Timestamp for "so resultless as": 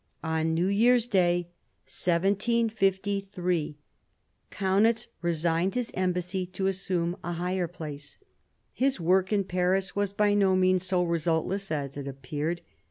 10.87-11.97